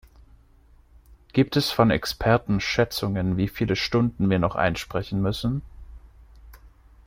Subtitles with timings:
[1.31, 5.61] Gibt es von Experten Schätzungen, wie viele Stunden wir noch einsprechen müssen?